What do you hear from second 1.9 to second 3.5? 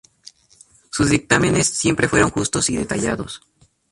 fueron justos y detallados.